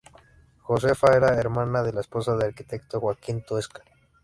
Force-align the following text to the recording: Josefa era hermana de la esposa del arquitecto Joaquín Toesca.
Josefa 0.63 1.13
era 1.15 1.35
hermana 1.35 1.83
de 1.83 1.93
la 1.93 2.01
esposa 2.01 2.35
del 2.35 2.47
arquitecto 2.47 2.99
Joaquín 2.99 3.43
Toesca. 3.45 3.83